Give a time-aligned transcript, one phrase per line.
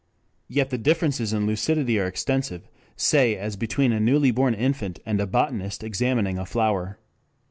[0.47, 5.21] Yet the differences in lucidity are extensive, say as between a newly born infant and
[5.21, 6.97] a botanist examining a flower.